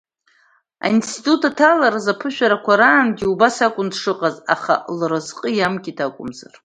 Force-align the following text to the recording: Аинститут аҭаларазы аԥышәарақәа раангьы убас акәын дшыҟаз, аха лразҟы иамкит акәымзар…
Аинститут 0.85 1.41
аҭаларазы 1.49 2.11
аԥышәарақәа 2.13 2.73
раангьы 2.79 3.25
убас 3.33 3.57
акәын 3.65 3.87
дшыҟаз, 3.93 4.35
аха 4.53 4.73
лразҟы 4.97 5.49
иамкит 5.53 5.97
акәымзар… 6.05 6.53